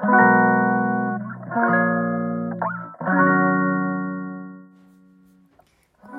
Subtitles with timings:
[0.00, 0.08] こん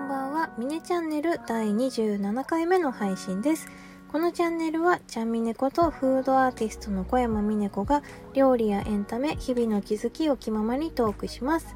[0.08, 3.68] ばんは、ミネチャンネル第27回目の配信です。
[4.12, 8.04] このチャンネルは、ちゃんみねことフードアーティストの小山みね子が
[8.36, 11.76] 料理やエンタメ、日々の気づきを気ままにトークします。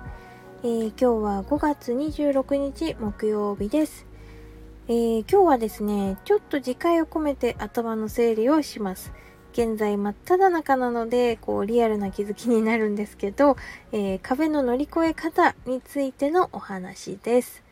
[0.62, 4.06] えー、今日は5月26日木曜日です。
[4.88, 9.12] えー、今日はですね、ちょっと次回を込めて頭の整理をします。
[9.56, 13.56] 現在真っ只中なので、こう、リアルな気づきになるんですけど、
[13.94, 17.64] えー、壁の乗り越え方についてのお話です。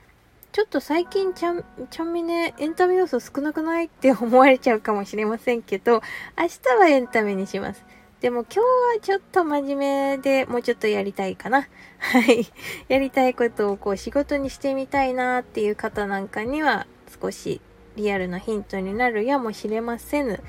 [0.54, 6.02] ちょっと最近ちゃん、ちゃんみね、エンタメ要素少なくないって思われちゃうかもしれませんけど、
[6.40, 7.84] 明日はエンタメにします。
[8.21, 8.65] でも今日は
[9.02, 11.68] ちょっと真面目でもうちょっとやりたいかな。
[11.99, 12.48] はい。
[12.88, 16.88] やりたいことをこう仕事にしてみたいなっていう方なんかには
[17.21, 17.59] 少し
[17.98, 20.41] リアルなヒントになるやもしれませぬ。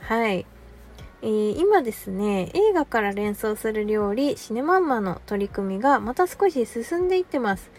[0.00, 0.44] はい。
[1.22, 7.70] えー、今ですね、映画から連想する料理、シネマンマの取り組みがまた少し進んでいってます。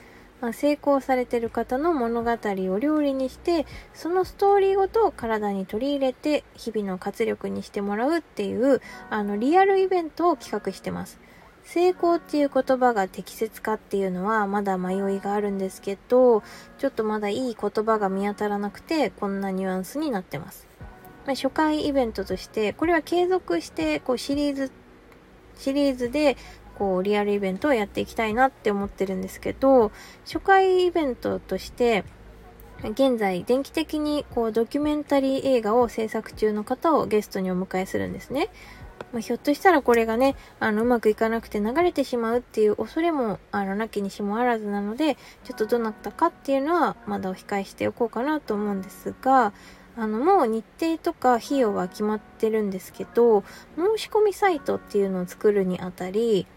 [0.42, 11.20] まあ、成功されてる方の物語を料理にしてそのストーリーごと体に取り入れて日々の活力にしてもらうっていうあのリアルイベントを企画してます
[11.64, 16.42] 成功っていう言葉が適切かっていうのはまだ迷いがあるんですけど
[16.80, 20.71] ちょっとまだいい言葉が見当たらなくてこんなニュアンスになってます
[21.26, 24.72] まあ、初回イベントとして、これは継続して、こうシリーズ、
[25.56, 26.38] シリーズで
[26.82, 29.92] こう、リアルイベントをやっていきたいなって思ってるんですけど、
[30.26, 32.04] 初回イベントとして、
[32.84, 38.50] 現在、電気的にこう、ドキュメンタリー映画を制作中の方をゲストにお迎えするんですね。
[39.14, 49.54] まあ、ひょっとしたらこれがね、あの、うまくいかなくて流れてしまうっていう恐れも、あの、なきにしもあらずなので、ちょっとどうなったかっていうのは、まだお控えしておこうかなと思うんですが、
[49.98, 53.44] あの、もう日程とか費用は決まってるんですけど、
[53.76, 56.48] 申し込みサイトっていうのを作るにあたり、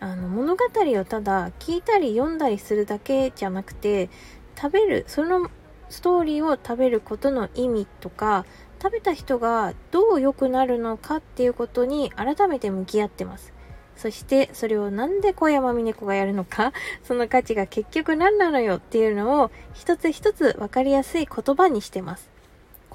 [0.00, 4.08] あの物語をただ聞いたり読んだりするだけじゃなくて
[4.56, 5.50] 食べるその
[5.90, 8.46] ストーリーを食べることの意味とか
[8.82, 13.52] 食べた人がどう良くなるのかっていうことに改めて向き合ってます。
[13.94, 16.72] そしてそれをなんで小山峰子がやるのか
[17.04, 22.30] その価値が結局何なのよっていうのを一つ一つ分かりやすい言葉にしてます。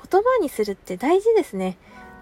[0.10, 1.78] 言葉にするって大事ですね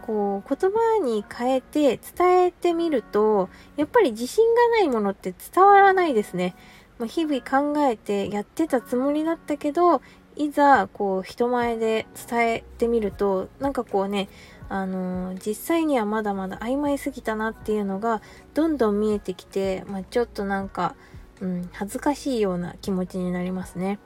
[0.05, 6.55] こう言葉に変えて伝えてみるとやっぱり自信がないものって伝わらないですね。
[6.99, 10.01] まあ、日々考えてやってたつもりだったけど
[10.35, 14.29] いざこう人前で伝えてみるとなんかこうね
[14.69, 18.21] あのー、実際にはまだまだ曖昧すぎたなっていうのが
[18.53, 20.95] どんどん見えてきて、まあ、ちょっとなんか、
[21.41, 23.99] うん、恥ずかしいような気持ちになりますね。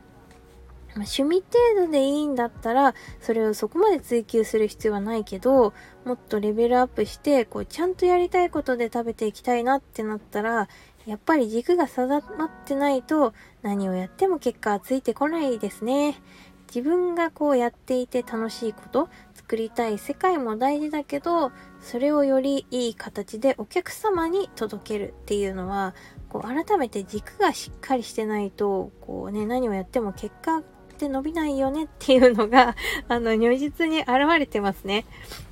[0.98, 1.44] まあ、趣味
[1.76, 5.74] 程度でいいんだったら、それをそこまで追求する必要はないけど、
[6.06, 10.68] もっとレベルアップして、こう、ちゃんとやりたいことで食べていきたいなってなったら、
[11.06, 16.20] やっぱり軸が定まってないと、何をやっても結果はついてこないですね。
[16.68, 25.94] 自分がこうやっていて楽しいこと、作りたい世界も大事だけど、それをよりいい形でお客様に届けるっていうのは、
[26.28, 30.64] こう改めて軸がしっかりしてないと、こうね、何をやっても結果
[30.98, 32.76] って伸びないよねっていうのが、
[33.08, 35.06] あの、如実に現れてますね。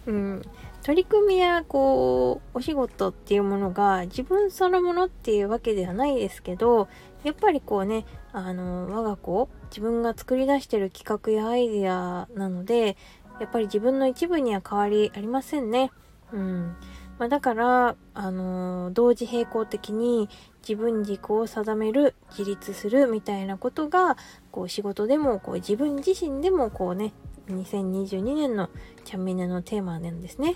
[0.07, 0.41] うん。
[0.83, 6.87] 取り組みや、こう、お仕事っていうものが自分そのものっていうわけではないですけど、
[7.23, 12.97] やっぱりこうね、あの、我が子、自分が作り出してる企画やアイデアなので、
[13.39, 15.91] やっぱり自分の一部には変わりありませんね。
[16.31, 16.75] うん。
[17.17, 20.29] まあ、だから、あのー、同時並行的に
[20.67, 24.17] 自分軸を定める、自立するみたいなことが、
[24.51, 27.13] こう仕事でも、こう自分自身でもこうね、
[27.47, 28.69] 2022年の
[29.03, 30.55] チャンミネのテーマなんですね。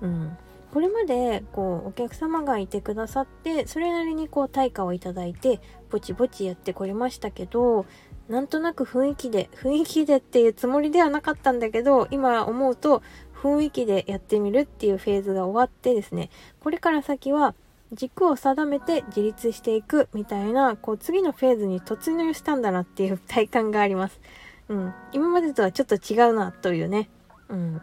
[0.00, 0.36] うん。
[0.72, 7.84] これまで、こう、お客様がいてくださって、それなりにこう、対価をいただいて、ぼちぼちやってこれましたけど、
[8.28, 13.02] なんとなく雰囲気で、雰囲気でっていうつもりではなかったんだけど、今思うと、
[13.42, 16.30] 雰囲気でやってみるっていうフェーズが終わってですね、
[16.60, 17.54] これから先は
[17.92, 24.20] 軸を定めて自立していくみたいな、こう次のフェーズに突入したんだなっていう体感があります。
[24.68, 24.94] うん。
[25.12, 27.10] 今までとはちょっと違うなというね。
[27.48, 27.80] うん。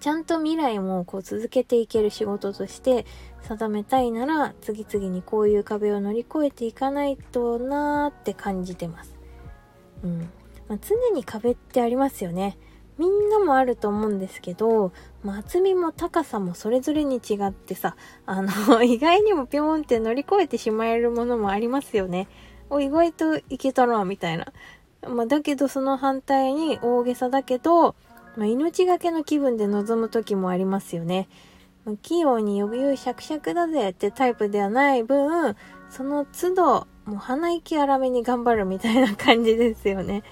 [0.00, 3.06] ちゃんと未来もこう続けていける仕事として
[3.42, 9.16] 定めたいなら次々にこういう壁を乗り越えていかないとなーって感じてます。
[10.04, 10.30] うん。
[10.68, 12.58] まあ、常に壁ってありますよね。
[12.98, 14.92] みんなもあると思うんですけど、
[15.22, 17.96] まあ、厚みも高さもそれぞれに違ってさ、
[18.26, 22.28] あの、 意外にもぴょーんって乗り越えてしまえるものもありますよね。
[22.70, 24.52] お、意外といけたな、みたいな。
[25.06, 27.94] まあ、だけどその反対に大げさだけど、
[28.36, 31.28] まあ、命がけの気分で臨む時もありますよね。
[32.02, 35.56] 器用に余裕しゃくしゃくだぜってタイプではない分、
[35.88, 40.22] その都度、もう鼻息荒めに頑張るみたいな感じですよね。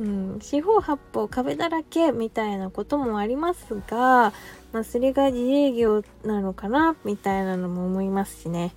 [0.00, 4.32] うん、四方八方壁だらけみたいなこともありますが、
[4.72, 8.74] まあ、それが自営業なのかなみたいなのも思いますしね。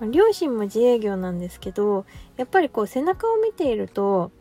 [0.00, 2.04] まあ、両親も自営業なんですけど、
[2.36, 4.32] やっぱりこう背中を見ていると、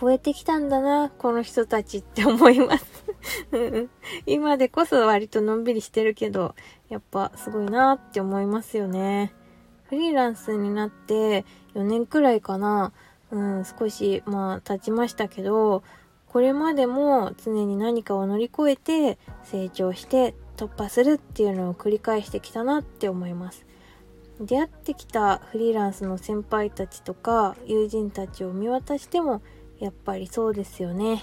[0.00, 3.04] 超えてきたんだな、この人たちって思います
[4.26, 6.56] 今でこそ割とのんびりしてるけど、
[6.88, 9.32] やっぱすごいなって思いますよね。
[9.92, 11.44] フリーランスになって
[11.74, 12.94] 4年くらいかな、
[13.30, 15.82] うん、少し、まあ、経ちましたけど、
[16.28, 23.66] これまでも常に何かを乗り越えて成長して突破するっていうのを繰り返してきたなって思います。
[24.40, 29.42] 出会ってきたフリーランスの先輩たちとか友人たちを見渡しても
[29.78, 31.22] やっぱりそうですよね。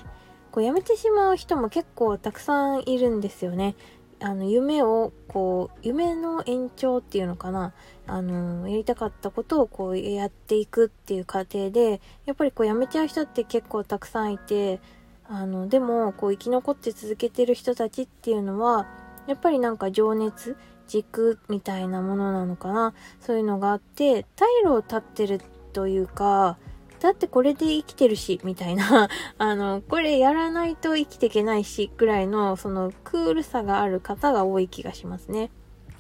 [0.52, 3.76] こう辞めてしまう人も結構たくさんいるんですよね。
[4.22, 7.74] あの、夢を、こう、夢の延長っていうのかな。
[8.06, 14.82] あの、やりたかったことをこうやっていくっていう過程で、やっぱりこう辞めちゃう人って結構たくさんいて、
[15.28, 18.88] あの、でも、こう生き残って続けてる人たちっていうのは、
[19.28, 20.58] やっぱりなんか情熱、
[20.88, 22.94] 軸みたいなものなのかな。
[23.22, 25.40] そういうのがあって、退路を立ってる
[25.72, 26.58] というか、
[27.00, 35.50] だってこれで生きてるし、みたいな あの、これやらないと生きていけないし、ぐらいの、その、クールさがある方が多い気がしますね。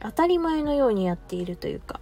[0.01, 2.00] 当たり前のようにやっているというか。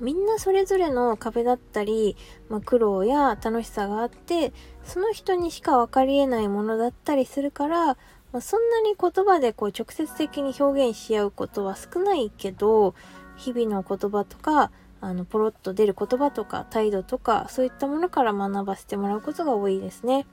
[0.00, 2.16] みんなそれぞれの壁だったり、
[2.48, 4.52] まあ、苦労や楽しさがあって、
[4.82, 12.94] その人にしか分かり得ないものだったりするから、まあ、そんなに言葉でこう直接的に表現し合うことは少ないけど、
[13.36, 20.26] 日々の言葉とか、あの、ポロッと出る言葉とか態度とか、そういったものから学ばせてもらうことが多いですね。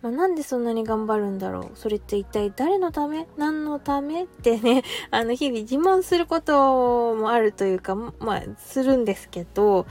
[0.00, 1.70] まあ、なんでそんなに頑張るんだろう？
[1.74, 3.28] それって一体誰のため？
[3.36, 4.24] 何のため？
[4.24, 9.86] ってね、 あの、日々自問することもあるというか、まあ、するんですけど、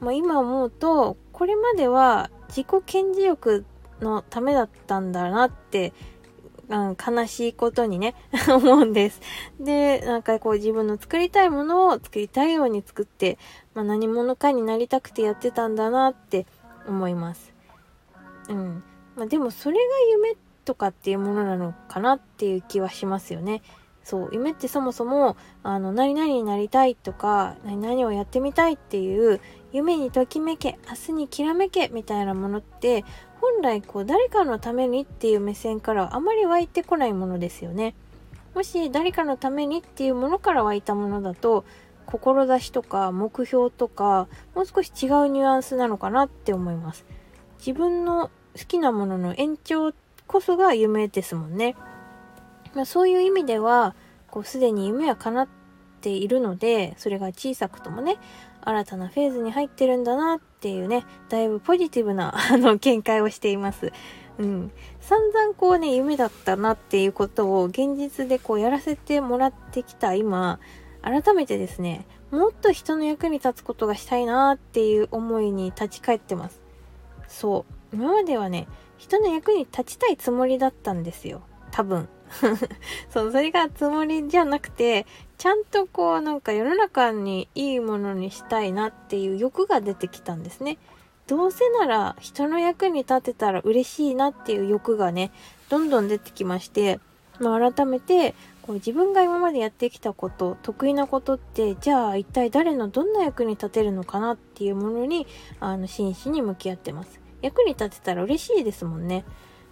[0.00, 3.64] まあ、今思うと、これまでは自己顕示欲
[4.00, 5.92] のためだったんだなって
[6.68, 8.14] うん、悲しいことにね
[8.48, 9.20] 思うんです。
[9.60, 13.38] で、なんかこう自分の作りたいものを作りたいように作って、
[13.74, 16.46] まあ、何者かになりたくてやってたんだなって
[16.86, 17.54] 思います。
[18.48, 18.82] うん。
[19.16, 23.62] まあ、でもそれが夢とかっていうものなのかなっていう気はしますよね。
[24.04, 29.40] そう、夢ってそもそも、あの、何々になりたいとか、何々をやってみたいっていう、
[29.72, 33.04] 夢にときめけ、明日にきらめけみたいなものって、
[33.44, 37.94] 本来こう誰かのためにっていう目線からあまり湧いてこないものですよね。
[38.54, 41.66] もし誰かのためにっていうものから湧いたものだと、
[42.06, 47.04] 志とか目標とか、もう少し違うニュアンスなのかなって思います。
[47.58, 49.92] 自分の好きなものの延長
[50.26, 51.76] こそが夢ですもんね。
[52.74, 53.94] まあ、そういう意味では、
[54.30, 55.48] こうすでに夢は叶っ
[56.00, 58.16] ているので、それが小さくともね、
[58.64, 63.92] 新たなフェーズに入ってるんだなっていうね、だいぶポジティブな、 あの、見解をしています。
[64.38, 64.72] うん。
[65.00, 70.58] 散々こうね、夢だったなっていうことを現実でこうやらせてもらってきた今、
[71.02, 76.60] 改めてですね、もっと人の役に立つことがしたいなっていう思いに立ち返ってます。
[77.28, 77.96] そう。
[77.96, 78.66] 今まではね、
[78.96, 81.42] 人の役に立ちたいつもりだったんですよ。
[81.70, 82.08] 多分。
[83.10, 85.06] そう、それがつもりじゃなくて、
[85.38, 90.78] ちゃんとこうなんか世の中にいいものにしたいなっていう欲が出てきたんですね。
[91.26, 95.32] どうせなら人の役に立てたら嬉しいなっていう欲がね、
[95.68, 97.00] どんどん出てきまして、
[97.40, 105.26] まあ、改めてこう自分が今までやってきたこと、得意なことって、じゃあ一体誰のどんな役に立てるのかなっていうものに、
[105.60, 107.20] あの、真摯に向き合ってます。
[107.42, 109.26] 役に立てたら嬉しいですもんね。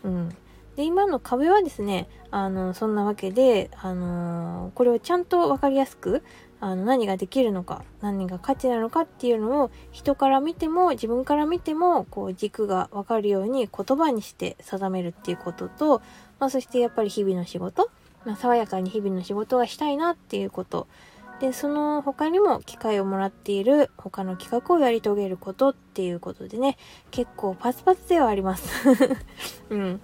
[0.04, 0.36] うん。
[0.76, 6.22] で、今の壁はですね、あの、そんなわけで、あの、これをちゃんとわかりやすく、
[6.60, 16.00] あの、何ができるのか、何が価値なのかっていうのを、人から見ても、自分から見ても、こう、軸がわかるように言葉にして定めるっていうことと、
[16.38, 17.90] まあ、そしてやっぱり日々の仕事、
[18.24, 20.86] まあ、爽やかに日々の仕事がしたいなっていうこと、
[21.40, 26.78] で、その他にも機会をもらっている他の企画をやり遂げることっていうことでね、
[27.10, 28.88] 結構パツパツではあります。
[29.68, 30.00] うん。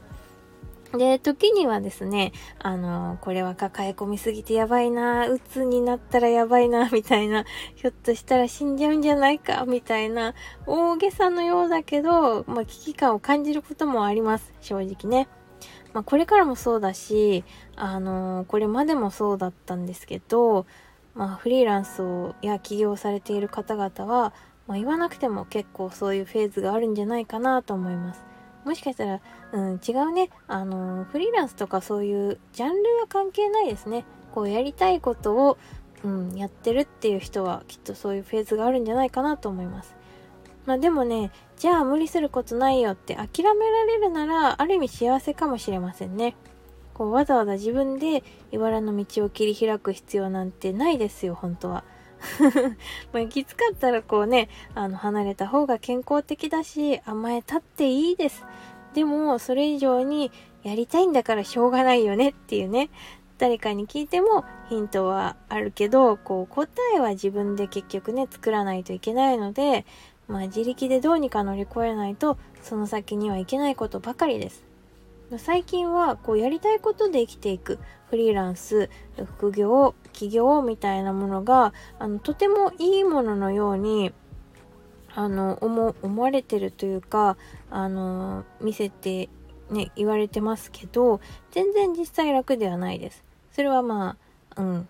[0.93, 10.35] で、時にはですね、あの、これは抱え込みすぎてやばいな、鬱になったらやばいな、みたいな、ひょっとしたら死んじゃうんじゃないか、みたいな、
[10.67, 15.29] 大げさのようだけど、まあ、危機感を感じることもあります、正直ね。
[15.93, 17.45] まあ、これからもそうだし、
[17.77, 20.65] あの、これまでもそうだったんですけど、
[21.15, 24.33] まあ、フリーランスを、や起業されている方々は、
[24.67, 28.28] まあ、言わなくても結構そういうフェーズがあるんじゃないかなと思います。
[28.69, 29.21] もしかしたら、
[29.53, 30.29] うん、違うね。
[30.47, 34.05] あの、フリーランスとかそういうジャンルは関係ないですね。
[34.35, 35.57] こうやりたいことを、
[36.05, 39.97] うん、やってるっていう人はきっとそういうフェーズがあるんじゃないかなと思います。
[40.67, 46.37] まあでもね、じゃあ無理することないよって諦められるなら、ある意味幸せかもしれませんね。
[46.93, 48.23] こうわざわざ自分で
[48.53, 51.85] 茨の道を切り開く必要なんてないですよ、本当は。
[53.13, 58.45] まあ、きつかったらこうね、あの、離れた方が健康的だし、甘えたっていいです。
[58.95, 60.31] でも、それ以上に、
[60.65, 62.91] やりたいんだからしょうがないよねっていうね、
[63.39, 69.87] 誰かに聞いてもヒントはあるけど、こう、答えは自分で結局ね、作らないといけないので、
[70.27, 74.68] まあ、自力でどうにか乗り越えないと、その先にはいけないことばかりです。
[75.37, 78.89] 最近はこうやりたいことで生きていくフリーランス
[79.37, 84.13] 副業起業みたいなものがあのとてもいいもののように
[85.15, 87.37] あの思思われてるというか
[87.71, 89.29] あの見せて
[89.71, 91.21] ね言われてますけど
[91.51, 93.25] 全然実際楽ではないです。
[93.53, 94.17] それはま
[94.57, 94.89] あうん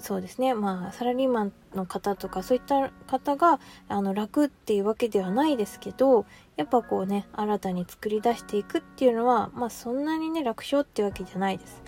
[0.00, 6.26] そうですねまあサラリーマンの方とかそういった方があの楽っていうわけではないですけど
[6.56, 11.82] やっぱこうね新たに作り出していくっていうのはまあそんなにね楽勝っていうわけじゃないです。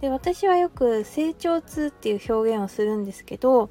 [0.00, 3.70] で私はよく成長痛っていう表現をするんですけど、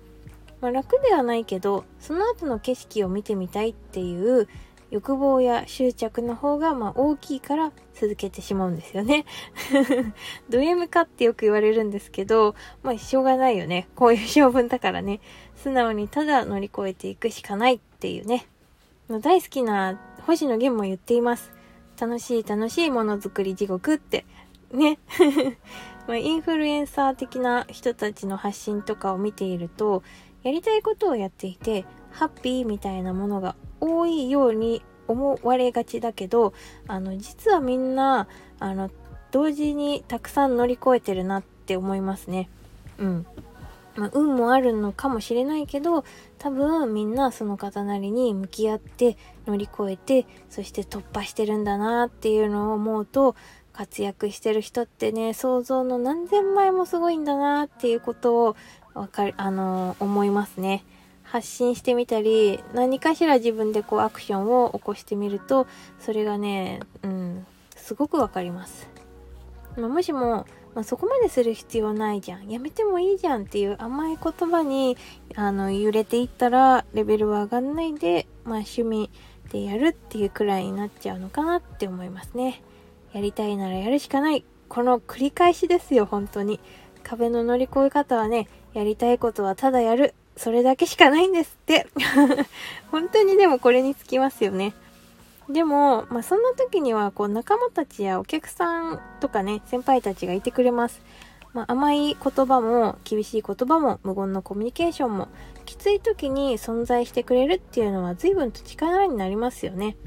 [0.61, 4.47] まあ、楽ではないけどその後の景色を見てみたいっていう
[4.91, 9.25] 欲望や執着の方がまあ大きいから続けてしまうんですよね。
[10.49, 13.87] ド M かってよく言われるんですけど、まあしょうがないよね。
[13.95, 15.21] こういう性分だからね。
[15.55, 18.47] 素直にただ乗り越えていくしかないっていうね。
[19.21, 21.51] 大好きな星野源も言っています。
[21.99, 24.25] 楽しい楽しいものづくり地獄って。
[24.73, 24.99] ね。
[26.05, 30.03] まあインフルエンサー的な人たちの発信とかを見ていると、
[30.43, 36.53] やりたいことをやっていて、ハッピーみたいなものが多いように思われがちだけど
[36.87, 38.27] あの実はみんな
[38.59, 38.89] あの
[39.31, 42.49] 同時にたくさん乗り越えてるなって思いますね。
[42.97, 43.25] うん。
[43.95, 46.05] まあ、運もあるのかもしれないけど
[46.37, 53.35] 多分みんなその方なりに向き合って乗り越えてそして突破してるんだなっていうのを思うと
[53.73, 58.55] 活躍してる人ってね想像の何千倍もすごいんだなっていうことを
[58.93, 60.83] わかるあの思いますね。
[61.31, 65.65] 発信してみたり、何かしら自分でこうアクションを起こしてみると、
[65.97, 67.47] それがね、うん、
[67.77, 68.89] すごくわかります。
[69.77, 70.45] まあ、もしも、
[70.75, 72.49] まあ、そこまでする必要ないじゃん。
[72.49, 74.97] やめてもいいじゃんっていう甘い言葉に、
[75.35, 79.09] あの、揺れていったら、レベルは上がんないで、まあ、趣味
[79.53, 82.61] でやるっていうくらいになっちゃうのかなって思いますね。
[83.13, 84.43] やりたいならやるしかない。
[84.67, 86.59] この繰り返しですよ、本当に。
[87.03, 90.13] 壁の乗り越え方はね、やりたいことはただやる。
[90.37, 91.87] それだけしかないんですって。
[92.91, 94.73] 本当にでもこれにつきますよね。
[95.49, 101.01] でも、まあ、そんな時にはこう仲間たちやお客さんとかね先輩たちがいてくれます、
[101.53, 105.27] まあ、甘い言葉も厳しい言葉も無言のコミュニケーションも
[105.65, 109.97] きつい時に存在してくれるっていうのは随分と力になりますよね、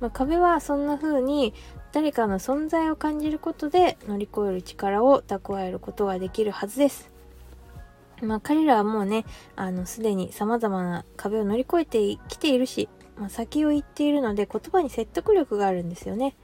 [0.00, 1.52] まあ、壁はそんな風に
[1.92, 7.10] 誰かの存在を感じることで乗り越える力を蓄えることができるはずです
[8.22, 9.24] まあ彼らはもうね、
[9.56, 16.34] あの、すでに様々な壁を乗り越えてきているし、まあ、先を言っているので言葉に説得力があるんですよね。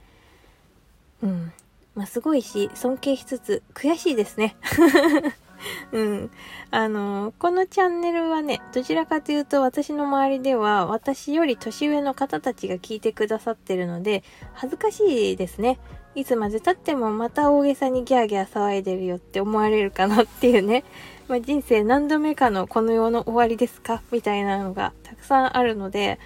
[1.21, 1.51] うん。
[1.95, 4.55] まあすごいし、尊敬しつつ悔しいですね。
[5.91, 6.31] うん。
[6.71, 15.79] あの、このチャンネルはね、どちらかというと私の周りでは私より年上の方たちが聞いてくださってるので、恥ずかしいですね。
[16.15, 20.83] いつまで経ってもまた大げさにギャーギャー騒いでるよって思われるかなっていうね。
[21.27, 24.01] まあ、人生何度目かのこの世の終わりですか？
[24.11, 26.19] みたいなのがたくさんあるので、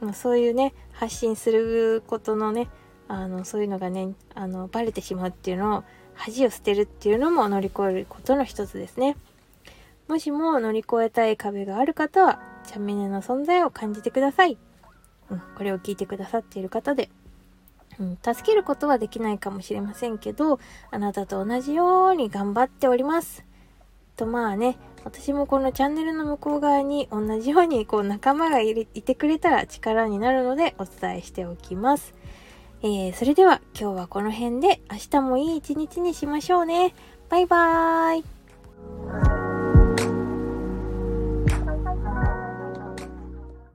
[0.00, 2.68] まあ、そういうね、発信することのね、
[3.08, 9.16] あの、そういうのがね、あの、バレてしまうっていうのを、恥を捨てるっていうのも乗り越えることの一つですね。
[10.06, 14.56] もしも乗り越えたい壁がある方は、チャンミネの存在を感じてください。
[15.30, 17.08] うん、これを聞いてくださっている方で、
[18.22, 20.58] 助けることはできないかもしれませんけど、
[20.90, 23.44] あなたと同じように頑張っております。
[24.16, 32.14] とまあね、私もこのチャンネルの向こう側に同じようにこう仲間がいてくれたら力になるのでお伝えしておきます。
[32.82, 36.94] えー、それでは今日はこの辺で明日もいい一日にしましょうね。
[37.28, 38.20] バイバー
[39.40, 39.43] イ。